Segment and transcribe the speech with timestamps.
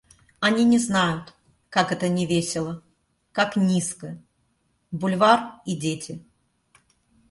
[0.39, 1.35] Они не знают,
[1.69, 2.81] как это невесело,
[3.31, 4.19] как низко...
[4.89, 6.25] Бульвар и дети.